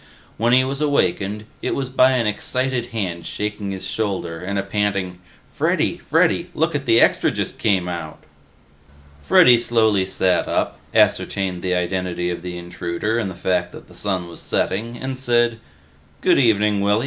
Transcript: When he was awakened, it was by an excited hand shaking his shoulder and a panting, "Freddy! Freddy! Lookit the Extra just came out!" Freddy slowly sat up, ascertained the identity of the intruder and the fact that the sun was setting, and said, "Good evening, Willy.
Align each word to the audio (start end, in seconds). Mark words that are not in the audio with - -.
When 0.37 0.51
he 0.51 0.63
was 0.63 0.81
awakened, 0.81 1.45
it 1.61 1.75
was 1.75 1.91
by 1.91 2.13
an 2.13 2.25
excited 2.25 2.87
hand 2.87 3.27
shaking 3.27 3.69
his 3.69 3.85
shoulder 3.87 4.39
and 4.39 4.57
a 4.57 4.63
panting, 4.63 5.19
"Freddy! 5.53 5.99
Freddy! 5.99 6.49
Lookit 6.55 6.85
the 6.87 6.99
Extra 6.99 7.29
just 7.29 7.59
came 7.59 7.87
out!" 7.87 8.17
Freddy 9.21 9.59
slowly 9.59 10.07
sat 10.07 10.47
up, 10.47 10.79
ascertained 10.91 11.61
the 11.61 11.75
identity 11.75 12.31
of 12.31 12.41
the 12.41 12.57
intruder 12.57 13.19
and 13.19 13.29
the 13.29 13.35
fact 13.35 13.71
that 13.73 13.87
the 13.87 13.93
sun 13.93 14.27
was 14.27 14.41
setting, 14.41 14.97
and 14.97 15.19
said, 15.19 15.59
"Good 16.21 16.39
evening, 16.39 16.81
Willy. 16.81 16.99